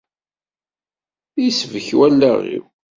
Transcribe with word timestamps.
Isbek 1.47 1.87
wallaɣ-iw. 1.97 2.65